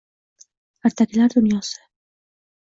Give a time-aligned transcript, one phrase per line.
[0.89, 1.79] Ertaklar dunyosi